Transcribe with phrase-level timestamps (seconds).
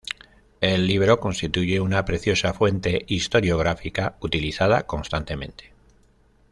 [0.61, 5.73] El libro constituye una preciosa fuente historiográfica, utilizada constantemente.